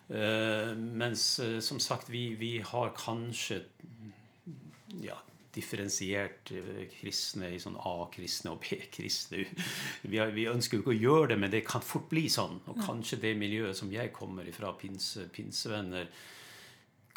[0.08, 3.62] Eh, mens eh, som sagt, vi, vi har kanskje
[5.04, 5.18] ja,
[5.54, 9.44] differensiert eh, kristne i sånn A-kristne og B-kristne.
[10.02, 12.60] Vi, vi ønsker jo ikke å gjøre det, men det kan fort bli sånn.
[12.70, 16.10] Og kanskje det miljøet som jeg kommer ifra, pinse, pinsevenner,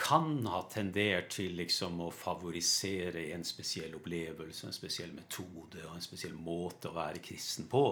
[0.01, 6.01] kan ha tendert til liksom å favorisere en spesiell opplevelse, en spesiell metode og en
[6.01, 7.83] spesiell måte å være kristen på.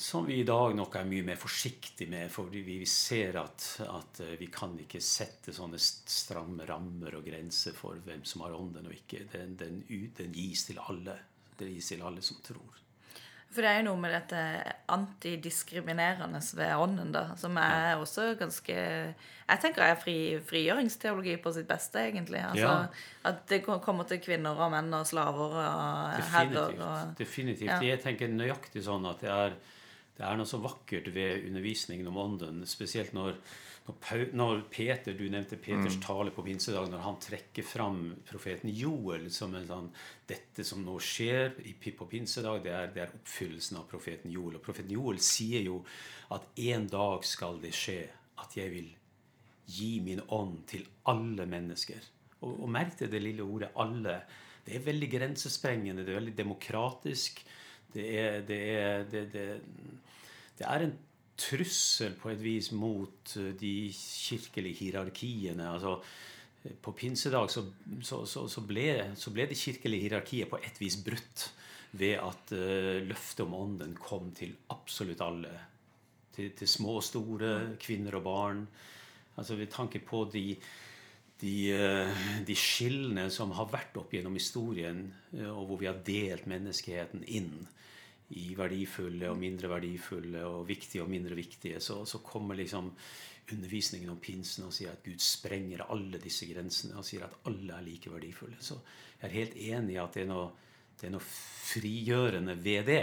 [0.00, 4.22] Som vi i dag nok er mye mer forsiktig med, fordi vi ser at, at
[4.24, 8.88] eh, vi kan ikke sette sånne stramme rammer og grenser for hvem som har ånden
[8.88, 9.26] og ikke.
[9.34, 9.82] Den, den,
[10.16, 11.18] den gis til alle.
[11.60, 12.78] Det gis til alle som tror.
[13.50, 14.40] For det er jo noe med dette
[14.94, 20.14] antidiskriminerende ved ånden, da, som er også ganske Jeg tenker er fri,
[20.46, 22.38] frigjøringsteologi på sitt beste, egentlig.
[22.46, 22.86] Altså, Ja.
[23.26, 26.80] At det kommer til kvinner og menn og slaver og herrer Definitivt.
[26.86, 27.68] og Definitivt.
[27.72, 27.80] Ja.
[27.82, 29.58] Jeg tenker nøyaktig sånn at det er,
[30.20, 32.58] det er noe så vakkert ved undervisningen om ånden.
[32.68, 33.38] Spesielt når,
[34.36, 39.56] når, Peter, du nevnte Peters tale på pinsedag, når han trekker fram profeten Joel som
[39.56, 39.88] en sånn
[40.28, 41.56] Dette som nå skjer
[41.96, 44.58] på pinsedag, det er, det er oppfyllelsen av profeten Joel.
[44.58, 45.80] Og profeten Joel sier jo
[46.36, 48.02] at en dag skal det skje
[48.44, 48.92] at jeg vil
[49.70, 52.04] gi min ånd til alle mennesker.
[52.42, 54.20] Og, og merk deg det lille ordet 'alle'.
[54.68, 57.40] Det er veldig grensesprengende, det er veldig demokratisk.
[57.94, 60.96] Det er, det er, det, det, er en
[61.40, 65.70] trussel på et vis mot eh, de kirkelige hierarkiene.
[65.72, 65.96] altså
[66.64, 67.64] eh, på pinsedag så,
[68.02, 71.48] så, så, ble, så ble det kirkelige hierarkiet på et vis brutt
[71.90, 75.50] ved at uh, løftet om ånden kom til absolutt alle.
[76.30, 78.60] Til, til små og store, kvinner og barn.
[79.34, 80.54] Altså Ved tanke på de,
[81.40, 86.00] de, eh, de skillene som har vært opp gjennom historien, eh, og hvor vi har
[86.04, 87.66] delt menneskeheten inn
[88.38, 92.92] i verdifulle og mindre verdifulle og viktige og mindre viktige, så, så kommer liksom
[93.50, 97.74] undervisningen om pinsen og sier at Gud sprenger alle disse grensene og sier at alle
[97.74, 98.60] er like verdifulle.
[98.62, 98.78] Så
[99.18, 100.52] jeg er helt enig i at det er noe,
[101.00, 103.02] det er noe frigjørende ved det.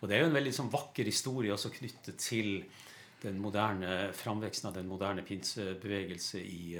[0.00, 2.58] Og det er jo en veldig sånn vakker historie også knyttet til
[3.22, 6.76] den moderne framveksten av den moderne pinsebevegelse i,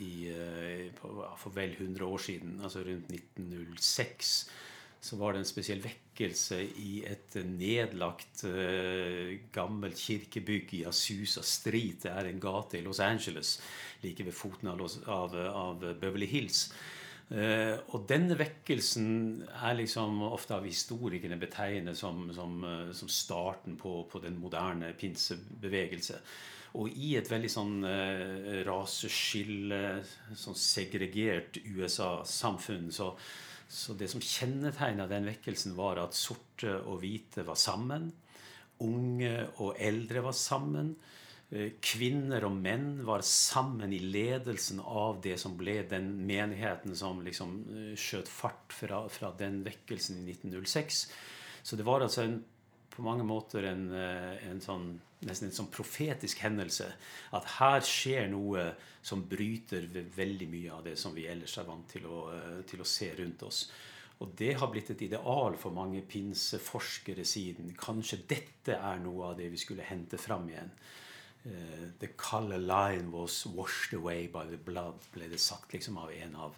[0.00, 0.12] i,
[0.94, 4.32] for vel 100 år siden, altså rundt 1906
[5.06, 12.02] så var det en spesiell vekkelse i et nedlagt uh, gammelt kirkebygg i Asusa Street.
[12.02, 13.56] Det er en gate i Los Angeles
[14.02, 16.66] like ved foten av, av, av Beverly Hills.
[17.26, 23.74] Uh, og denne vekkelsen er liksom ofte av historikerne betegnet som, som, uh, som starten
[23.80, 26.20] på, på, den moderne pinsebevegelse.
[26.78, 29.80] Og i et veldig sånn uh, raseskille,
[30.38, 33.10] sånn segregert USA-samfunn, så,
[33.66, 38.12] så det som kjennetegna den vekkelsen, var at sorte og hvite var sammen.
[38.86, 40.94] Unge og eldre var sammen.
[41.54, 47.20] Eh, kvinner og menn var sammen i ledelsen av det som ble den menigheten som
[47.22, 51.04] liksom eh, skjøt fart fra, fra den vekkelsen i 1906.
[51.62, 52.40] Så det var altså en,
[52.90, 54.88] på mange måter en, eh, en sånn,
[55.22, 56.90] nesten en sånn profetisk hendelse.
[57.38, 58.72] At her skjer noe
[59.06, 59.86] som bryter
[60.18, 62.24] veldig mye av det som vi ellers er vant til å,
[62.66, 63.68] til å se rundt oss.
[64.18, 67.70] Og det har blitt et ideal for mange pinseforskere siden.
[67.78, 70.72] Kanskje dette er noe av det vi skulle hente fram igjen.
[71.46, 76.10] Uh, the color line was washed away by the blood, ble det sagt liksom av
[76.10, 76.56] en av,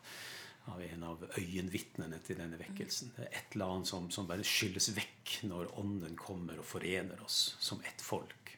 [0.64, 3.12] av, en av øyenvitnene til denne vekkelsen.
[3.16, 7.20] Det er et eller annet som, som bare skylles vekk når Ånden kommer og forener
[7.27, 8.55] oss som ett folk.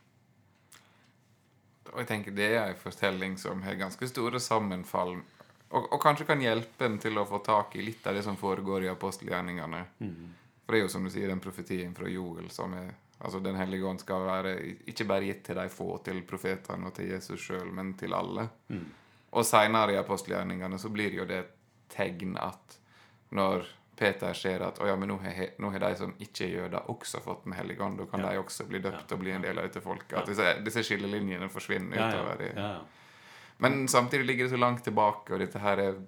[1.91, 5.17] Og jeg tenker Det er en fortelling som har ganske store sammenfall,
[5.71, 8.39] og, og, kanskje kan hjelpe en til å få tak i litt av det som
[8.39, 9.85] foregår i apostelgjerningene.
[9.99, 10.31] Mm.
[10.63, 13.57] For det er jo som du sier, den profetien fra Joel som er Altså Den
[13.57, 14.55] hellige ånd skal være
[14.89, 18.47] ikke bare gitt til de få, til profetene og til Jesus sjøl, men til alle.
[18.73, 18.87] Mm.
[19.37, 21.43] Og seinere i apostelgjerningene så blir jo det
[21.93, 22.79] tegn at
[23.37, 23.67] når
[24.01, 26.87] Peter ser at oh ja, men nå har, nå har de som ikke er jøder,
[26.89, 27.99] også fått Den hellige ånd.
[28.01, 28.31] Da kan ja.
[28.33, 29.17] de også bli døpt ja.
[29.17, 30.17] og bli en del av dette folket.
[30.23, 32.47] At disse, disse skillelinjene forsvinner utover.
[32.57, 32.71] Ja,
[33.59, 36.01] Men samtidig ligger det så langt tilbake, og dette her er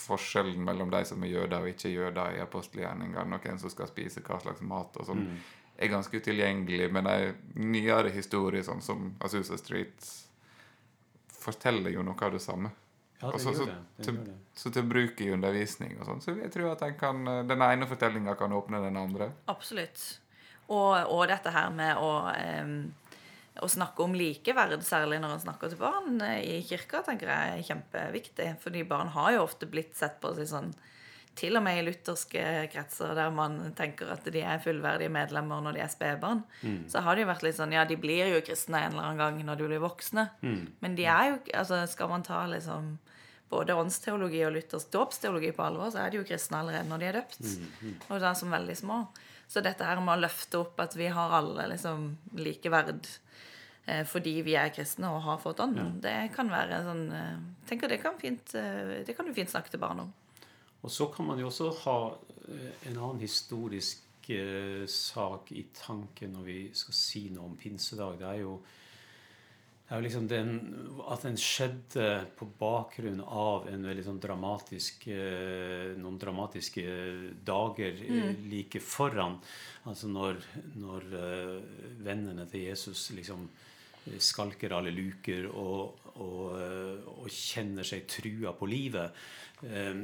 [0.00, 3.88] forskjellen mellom de som er jøder og ikke jøder i apostelgjerningene, og hvem som skal
[3.88, 5.24] spise hva slags mat og sånn.
[5.24, 5.40] Mm
[5.80, 10.08] er ganske utilgjengelig, men ei nyere historie sånn som Azusa Street
[11.40, 12.72] forteller jo noe av det samme.
[13.20, 13.76] Ja, det Også, gjør det.
[13.96, 14.34] det, til, det.
[14.56, 16.22] Så til bruk i undervisning og sånn.
[16.24, 19.30] Så jeg tror at den, kan, den ene fortellinga kan åpne den andre.
[19.52, 20.04] Absolutt.
[20.70, 22.76] Og, og dette her med å, um,
[23.60, 27.66] å snakke om likeverd, særlig når en snakker til barn i kirka, tenker jeg er
[27.68, 28.48] kjempeviktig.
[28.62, 30.72] Fordi barn har jo ofte blitt sett på seg sånn
[31.38, 35.76] til og med i lutherske kretser der man tenker at de er fullverdige medlemmer når
[35.76, 36.82] de er spedbarn, mm.
[36.90, 39.22] så har det jo vært litt sånn Ja, de blir jo kristne en eller annen
[39.22, 40.26] gang når de blir voksne.
[40.42, 40.60] Mm.
[40.82, 42.98] Men de er jo altså Skal man ta liksom
[43.50, 47.08] både åndsteologi og luthersk dåpsteologi på alvor, så er de jo kristne allerede når de
[47.08, 47.40] er døpt.
[47.42, 47.72] Mm.
[47.80, 47.96] mm.
[48.08, 49.00] Og da som veldig små.
[49.50, 53.08] Så dette her med å løfte opp at vi har alle liksom likeverd
[53.86, 56.02] eh, fordi vi er kristne og har fått ånden, ja.
[56.04, 59.72] det kan være sånn eh, tenker det kan, fint, eh, det kan du fint snakke
[59.72, 60.12] til barn om.
[60.80, 61.96] Og så kan man jo også ha
[62.48, 68.16] eh, en annen historisk eh, sak i tanken når vi skal si noe om pinsedag.
[68.20, 68.54] Det er jo,
[69.84, 70.52] det er jo liksom den,
[71.12, 76.86] at den skjedde på bakgrunn av en veldig sånn dramatisk, eh, noen dramatiske
[77.44, 78.46] dager mm.
[78.48, 79.36] like foran.
[79.90, 80.40] Altså når,
[80.80, 81.10] når
[82.00, 83.50] vennene til Jesus liksom
[84.20, 86.56] skalker alle luker og, og,
[87.16, 89.16] og kjenner seg trua på livet.
[89.62, 89.94] Eh,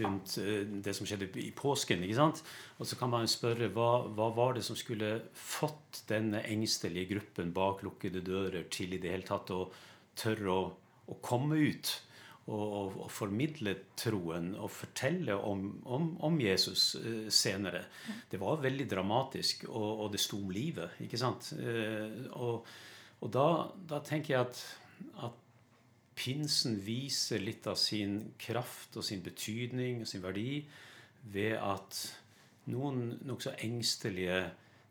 [0.00, 2.00] rundt eh, det som skjedde i påsken.
[2.04, 2.40] ikke sant?
[2.80, 7.52] Og så kan man spørre hva, hva var det som skulle fått denne engstelige gruppen
[7.56, 9.66] bak lukkede dører til i det hele tatt å
[10.16, 10.64] tørre å,
[11.12, 11.92] å komme ut
[12.46, 16.94] og, og, formidle troen og fortelle om, om, om Jesus
[17.28, 17.84] senere.
[18.30, 20.96] Det var veldig dramatisk, og, og det sto om livet.
[21.04, 21.50] ikke sant?
[22.38, 22.70] og,
[23.20, 23.48] og da,
[23.90, 24.62] da, tenker jeg at,
[25.26, 25.42] at
[26.16, 30.62] pinsen viser litt av sin kraft og sin betydning og sin verdi
[31.32, 31.98] ved at
[32.72, 34.40] noen nokså engstelige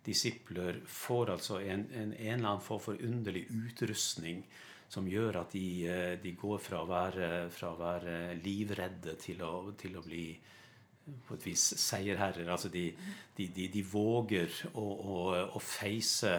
[0.05, 4.43] disipler får altså en, en, en, eller annen form for underlig utrustning
[4.91, 9.41] som gjør at de, eh, de går fra å, være, fra å være, livredde til
[9.43, 10.27] å, til å, bli
[11.25, 12.47] på et vis seierherrer.
[12.53, 12.85] Altså de,
[13.37, 15.17] de, de våger å, å,
[15.57, 16.37] å face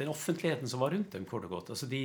[0.00, 1.24] den offentligheten som var rundt dem.
[1.24, 1.70] kort og godt.
[1.74, 2.02] Altså de,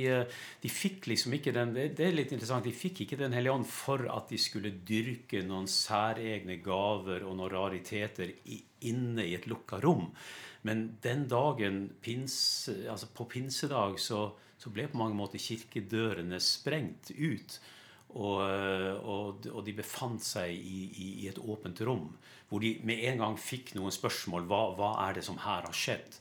[0.62, 3.68] de, fikk liksom ikke den det, er litt interessant, de fikk ikke Den hellige ånd
[3.70, 8.34] for at de skulle dyrke noen særegne gaver og noen rariteter
[8.86, 10.10] inne i et lukka rom.
[10.66, 17.12] Men den dagen, pins, altså på pinsedag, så, så, ble på mange måter kirkedørene sprengt
[17.14, 17.60] ut.
[18.16, 22.08] Og, og, og de befant seg i, i, i et åpent rom
[22.48, 24.46] hvor de med en gang fikk noen spørsmål.
[24.50, 26.18] Hva, hva er det som her har skjedd?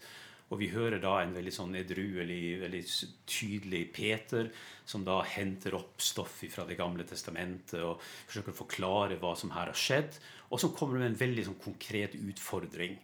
[0.54, 2.82] Og vi hører da en veldig sånn edruelig, veldig
[3.30, 4.52] tydelig Peter,
[4.86, 9.54] som da henter opp stoff fra Det gamle testamentet og forsøker å forklare hva som
[9.56, 10.20] her har skjedd,
[10.54, 13.00] og som kommer med en veldig sånn konkret utfordring.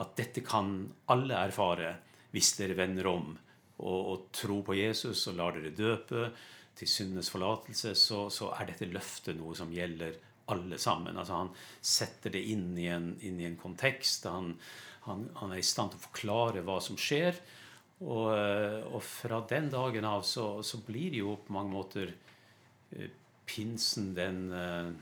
[0.00, 1.92] At dette kan alle erfare
[2.32, 3.34] hvis dere vender om
[3.78, 6.30] og, og tror på Jesus og lar dere døpe
[6.78, 10.16] til syndenes forlatelse, så, så, er dette løftet noe som gjelder
[10.54, 11.16] alle sammen.
[11.16, 14.28] Altså Han setter det inn i en, inn i en kontekst.
[14.30, 14.54] Han,
[15.06, 17.38] han, han, er i stand til å forklare hva som skjer.
[17.98, 22.12] Og, eh, og fra den dagen av så, så, blir jo på mange måter
[22.94, 23.10] eh,
[23.48, 24.92] pinsen den eh,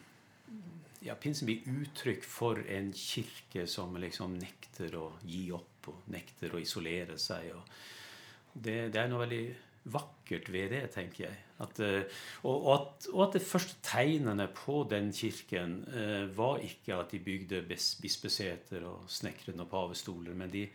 [1.07, 6.57] ja, Pinsen blir uttrykk for en kirke som liksom nekter å gi opp og nekter
[6.57, 7.53] å isolere seg.
[7.55, 9.45] og det, det er noe veldig
[9.93, 11.37] vakkert ved det, tenker jeg.
[11.63, 12.19] At, eh,
[12.49, 17.23] og, at, og, at, det første tegnene på den kirken eh, var ikke at de
[17.23, 20.67] bygde bispeseter og snekret noen pavestoler, men de,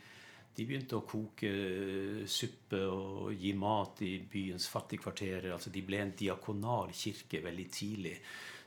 [0.56, 5.52] de, begynte å koke eh, suppe og gi mat i byens fattigkvarterer.
[5.54, 8.16] Altså de ble en diakonal kirke veldig tidlig.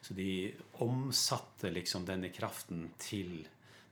[0.05, 0.53] Så de
[0.85, 3.39] omsatte liksom denne kraften til,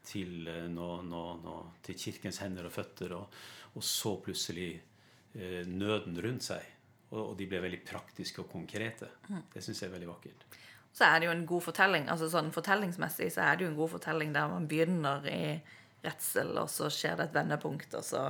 [0.04, 3.38] til, nå, nå, nå, til kirkens hender og føtter, og,
[3.72, 4.74] og så plutselig
[5.34, 6.68] nøden rundt seg.
[7.12, 9.10] Og, de ble veldig praktiske og konkrete.
[9.28, 9.42] Mm.
[9.52, 10.46] Det syns jeg er veldig vakkert.
[10.92, 12.08] Så er det jo en god fortelling.
[12.12, 15.44] altså sånn Fortellingsmessig så er det jo en god fortelling der man begynner i
[16.02, 18.24] redsel, og så skjer det et vendepunkt, og så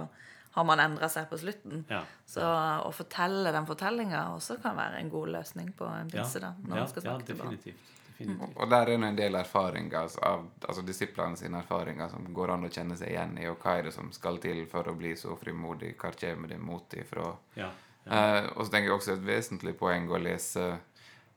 [0.53, 1.87] har man endra seg på slutten.
[1.88, 2.03] Ja.
[2.29, 6.43] Så å fortelle den fortellinga også kan være en god løsning på en pinse.
[6.43, 7.93] Ja, ja, ja definitivt.
[8.18, 8.57] Definitivt.
[8.57, 12.68] Og der er det en del erfaringer av altså disiplene sine erfaringer som går an
[12.68, 13.48] å kjenne seg igjen i.
[13.51, 15.94] Og hva er det som skal til for å bli så frimodig?
[16.01, 17.33] Hva kommer det mot ifra?
[17.59, 17.70] Ja,
[18.05, 18.16] ja.
[18.18, 20.70] Eh, og så tenker jeg også et vesentlig poeng å lese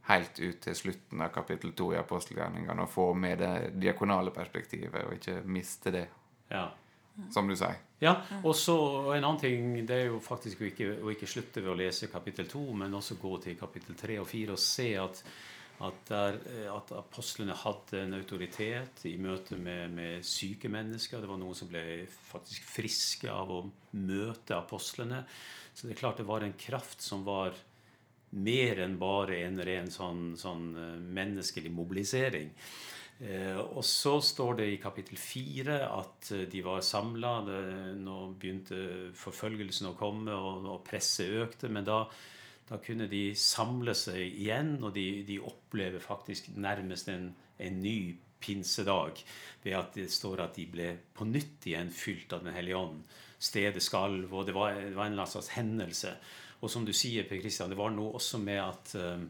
[0.05, 5.01] helt ut til slutten av kapittel to i apostelgjerningene og få med det diakonale perspektivet,
[5.05, 6.05] og ikke miste det.
[6.51, 6.67] Ja.
[7.31, 7.77] Som du sier.
[8.03, 8.75] Ja, og så
[9.15, 12.09] En annen ting det er jo faktisk å ikke, å ikke slutte ved å lese
[12.11, 15.21] kapittel to, men også gå til kapittel tre og fire og se at
[15.83, 21.19] at, der, eh, at, apostlene hadde en autoritet i møte med, med, syke mennesker.
[21.19, 23.61] Det var noen som ble faktisk friske av å
[23.99, 25.25] møte apostlene.
[25.75, 27.55] Så det er klart det var en kraft som var
[28.35, 32.51] mer enn bare en ren sånn, sånn eh, menneskelig mobilisering.
[33.19, 37.35] Eh, og så står det i kapittel fire at eh, de var samla.
[37.99, 41.71] Nå begynte forfølgelsen å komme, og, og presset økte.
[41.71, 42.05] men da
[42.69, 47.29] da kunne de samle seg igjen, og de, de opplever faktisk nærmest en,
[47.61, 49.21] en, ny pinsedag
[49.63, 53.03] ved at det står at de ble på nytt igjen fylt av Den hellige ånd.
[53.41, 56.15] Stedet skalv, og det var, det var en slags hendelse.
[56.61, 59.27] Og som du sier, Per Kristian, det var noe også med at, um,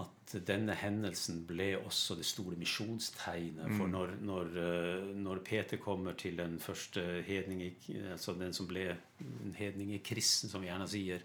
[0.00, 3.64] at denne hendelsen ble også det store misjonstegnet.
[3.78, 3.92] For mm.
[3.96, 7.64] når, når, uh, når, Peter kommer til den første hedning,
[8.12, 8.90] altså den som ble
[9.22, 11.24] en hedning i kristen, som vi gjerne sier,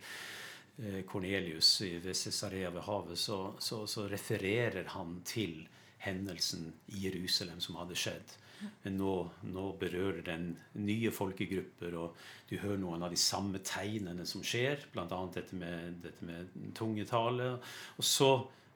[1.09, 5.63] Kornelius eh, ved Cesarea ved havet, så, så, så, refererer han til
[5.97, 8.35] hendelsen i Jerusalem som hadde skjedd.
[8.83, 9.13] Men nå,
[9.53, 12.15] nå, berører den nye folkegrupper, og
[12.49, 15.19] du hører noen av de samme tegnene som skjer, bl.a.
[15.33, 17.51] dette med, dette med tungetale.
[17.97, 18.31] Og så,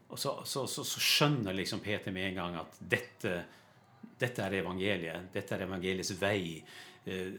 [0.10, 3.40] og så, så, skjønner liksom Peter med en gang at dette,
[4.22, 5.32] dette er evangeliet.
[5.34, 6.62] Dette er evangeliets vei.
[7.06, 7.34] Eh,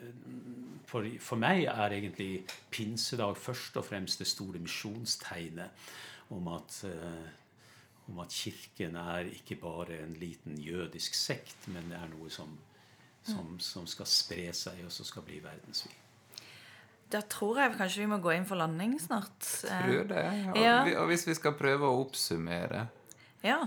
[0.88, 5.70] for, for, meg er egentlig pinsedag først og fremst det store misjonstegnet
[6.32, 11.98] om at, uh, om at Kirken er ikke bare en liten jødisk sekt, men det
[12.00, 12.54] er noe som,
[13.22, 15.98] som, som skal spre seg, og som skal bli verdensvid.
[17.12, 19.44] Da tror jeg kanskje vi må gå inn for landing snart.
[19.60, 20.24] Tror det.
[20.56, 20.78] Ja.
[21.02, 22.86] Og hvis vi skal prøve å oppsummere
[23.42, 23.58] ja.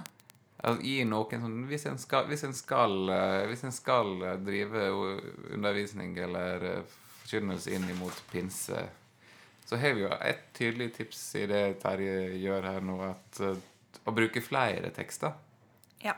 [0.66, 4.38] Altså, gi noen sånn hvis en, skal, hvis, en skal, eh, hvis en skal eh,
[4.42, 4.86] drive
[5.54, 8.86] undervisning eller eh, forkynnelse inn imot pinse,
[9.66, 13.42] så har vi jo et tydelig tips i det Terje gjør her nå, at
[14.06, 15.34] å bruke flere tekster.
[16.04, 16.14] Ja.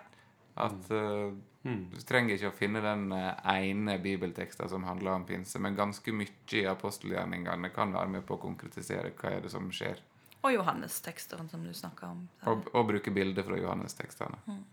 [0.60, 1.32] At uh,
[1.64, 1.84] mm.
[1.94, 6.60] Du trenger ikke å finne den ene bibelteksten som handler om pinse, men ganske mye
[6.60, 10.04] i apostelgjerningene kan være med på å konkretisere hva er det som skjer.
[10.46, 12.26] Og Johannes-teksteren som du snakka om.
[12.46, 14.40] Og, og, bruke bilder fra Johannes-tekstene.
[14.46, 14.64] Mm.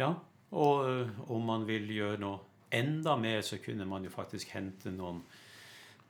[0.00, 0.14] Ja,
[0.56, 2.40] og uh, om man vil gjøre noe
[2.74, 5.20] enda mer, så kunne man jo faktisk hente noen,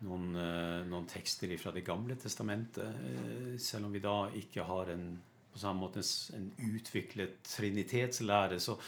[0.07, 3.01] noen, uh, noen tekster fra Det gamle testamentet.
[3.03, 5.09] Uh, selv om vi da ikke har en,
[5.51, 6.05] på samme måte
[6.37, 8.79] en utviklet trinitetslære, så,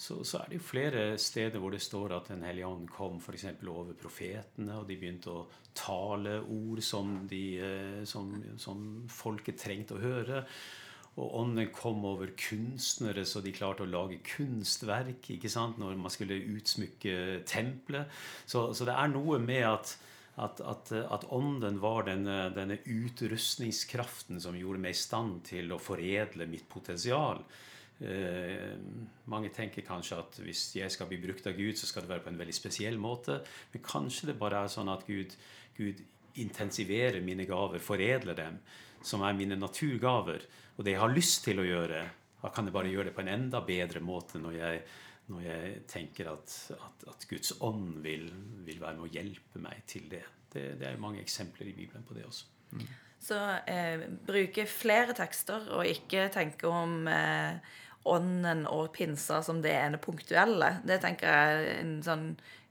[0.00, 3.18] så, så, er det jo flere steder hvor det står at Den hellige ånd kom
[3.20, 3.44] f.eks.
[3.68, 5.42] over profetene, og de begynte å
[5.76, 8.80] tale ord som, de, eh, som, som
[9.12, 10.44] folket trengte å høre.
[11.20, 16.12] Og ånden kom over kunstnere, så de klarte å lage kunstverk ikke sant, når man
[16.14, 18.08] skulle utsmykke tempelet.
[18.48, 19.98] Så, så det er noe med at,
[20.40, 25.76] At, at, at ånden var denne, denne utrustningskraften som gjorde meg i stand til å
[25.82, 27.42] foredle mitt potensial.
[28.00, 28.76] Eh,
[29.28, 32.24] mange tenker kanskje at hvis jeg skal bli brukt av Gud, så skal det være
[32.24, 33.40] på en veldig spesiell måte.
[33.74, 35.36] Men kanskje det bare er sånn at Gud,
[35.76, 36.00] Gud
[36.40, 38.56] intensiverer mine gaver, foredler dem,
[39.04, 40.46] som er mine naturgaver.
[40.78, 42.00] Og det jeg har lyst til å gjøre,
[42.40, 44.80] da kan jeg bare gjøre det på en enda bedre måte når jeg,
[45.28, 48.30] når jeg tenker at, at, at, Guds ånd vil,
[48.64, 50.24] vil, være med å hjelpe meg til det.
[50.50, 52.48] Det, det er mange eksempler i Bibelen på det også.
[52.72, 52.88] Mm.
[53.20, 53.36] Så
[53.68, 57.60] eh, bruke flere tekster, og ikke tenke om eh,
[58.08, 60.76] ånden og pinsa som det ene punktuelle.
[60.86, 62.26] Det tenker jeg er en, sånn,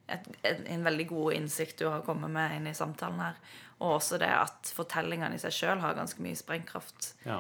[0.09, 3.39] et, en, en veldig god innsikt du har kommet med inn i samtalen her.
[3.79, 7.13] Og også det at fortellingene i seg sjøl har ganske mye sprengkraft.
[7.27, 7.39] Ja.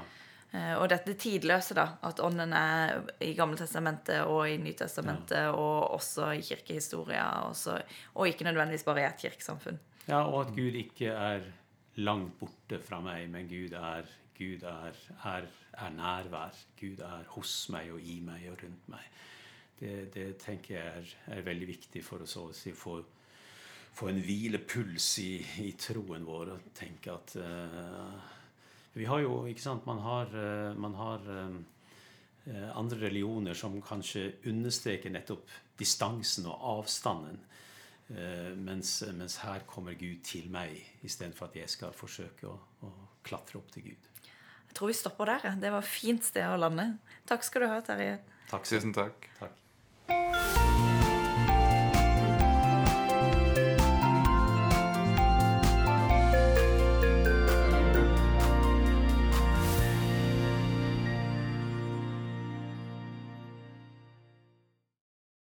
[0.51, 1.85] Eh, og dette tidløse, da.
[2.05, 5.53] At ånden er i Gammeltestamentet og i Nytestamentet ja.
[5.53, 7.25] og også i kirkehistoria.
[7.49, 7.77] Også,
[8.15, 9.81] og ikke nødvendigvis bare i et kirkesamfunn.
[10.07, 11.45] Ja, og at Gud ikke er
[11.99, 14.07] langt borte fra meg, men Gud er
[14.39, 14.95] Gud er,
[15.27, 16.55] er, er, nærvær.
[16.79, 19.07] Gud er hos meg og i meg og rundt meg.
[19.79, 22.97] Det, det tenker jeg er, er, veldig viktig for oss å si, få,
[23.95, 25.33] få, en hvilepuls i,
[25.65, 28.15] i, troen vår og tenke at uh,
[28.95, 31.59] Vi har jo ikke sant, Man har, uh, man har uh,
[32.79, 37.43] andre religioner som kanskje understreker nettopp distansen og avstanden.
[38.57, 42.89] Mens, mens, her kommer Gud til meg, istedenfor at jeg skal forsøke å, å
[43.21, 44.07] klatre opp til Gud.
[44.69, 45.55] Jeg tror vi stopper der.
[45.59, 46.85] Det var fint sted å lande.
[47.29, 48.19] Takk skal du ha, Terje.
[48.49, 49.27] Takk, Tusen takk.
[49.39, 49.55] takk.